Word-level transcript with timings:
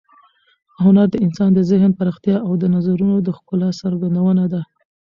هنر 0.83 1.07
د 1.11 1.15
انسان 1.25 1.49
د 1.55 1.59
ذهن 1.71 1.91
پراختیا 1.99 2.37
او 2.47 2.53
د 2.61 2.63
نظرونو 2.75 3.15
د 3.21 3.29
ښکلا 3.37 3.69
څرګندونه 3.81 4.43
ده. 4.53 4.61